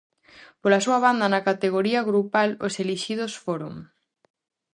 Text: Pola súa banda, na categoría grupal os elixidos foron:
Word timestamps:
Pola 0.61 0.83
súa 0.85 0.99
banda, 1.05 1.25
na 1.33 1.45
categoría 1.49 2.07
grupal 2.09 2.49
os 2.67 2.73
elixidos 2.83 3.33
foron: 3.43 3.73